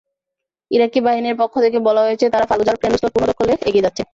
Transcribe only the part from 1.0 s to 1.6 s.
বাহিনীর পক্ষ